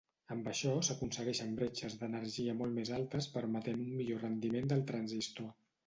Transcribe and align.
Amb 0.35 0.47
això 0.51 0.71
s'aconsegueixen 0.87 1.51
bretxes 1.59 1.99
d'energia 2.01 2.57
molt 2.63 2.77
més 2.81 2.93
altes 3.01 3.31
permetent 3.39 3.87
un 3.87 3.97
millor 4.03 4.27
rendiment 4.29 4.75
del 4.75 4.87
transistor. 4.93 5.59